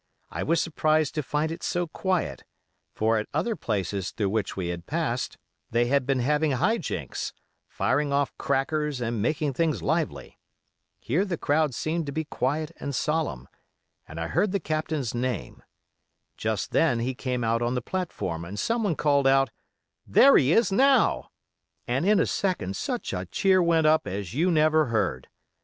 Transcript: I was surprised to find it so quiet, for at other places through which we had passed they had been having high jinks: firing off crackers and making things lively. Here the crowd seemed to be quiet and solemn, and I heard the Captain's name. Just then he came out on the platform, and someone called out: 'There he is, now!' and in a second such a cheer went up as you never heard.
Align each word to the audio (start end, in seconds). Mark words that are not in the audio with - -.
I 0.31 0.41
was 0.41 0.59
surprised 0.59 1.13
to 1.13 1.21
find 1.21 1.51
it 1.51 1.61
so 1.61 1.85
quiet, 1.85 2.43
for 2.91 3.19
at 3.19 3.27
other 3.35 3.55
places 3.55 4.09
through 4.09 4.31
which 4.31 4.57
we 4.57 4.69
had 4.69 4.87
passed 4.87 5.37
they 5.69 5.85
had 5.89 6.07
been 6.07 6.21
having 6.21 6.53
high 6.53 6.79
jinks: 6.79 7.33
firing 7.67 8.11
off 8.11 8.35
crackers 8.39 8.99
and 8.99 9.21
making 9.21 9.53
things 9.53 9.83
lively. 9.83 10.39
Here 10.99 11.23
the 11.23 11.37
crowd 11.37 11.75
seemed 11.75 12.07
to 12.07 12.11
be 12.11 12.25
quiet 12.25 12.71
and 12.79 12.95
solemn, 12.95 13.47
and 14.07 14.19
I 14.19 14.25
heard 14.29 14.51
the 14.51 14.59
Captain's 14.59 15.13
name. 15.13 15.61
Just 16.35 16.71
then 16.71 16.97
he 16.97 17.13
came 17.13 17.43
out 17.43 17.61
on 17.61 17.75
the 17.75 17.79
platform, 17.83 18.43
and 18.43 18.57
someone 18.57 18.95
called 18.95 19.27
out: 19.27 19.51
'There 20.07 20.35
he 20.35 20.51
is, 20.51 20.71
now!' 20.71 21.29
and 21.87 22.07
in 22.07 22.19
a 22.19 22.25
second 22.25 22.75
such 22.75 23.13
a 23.13 23.27
cheer 23.27 23.61
went 23.61 23.85
up 23.85 24.07
as 24.07 24.33
you 24.33 24.49
never 24.49 24.85
heard. 24.87 25.27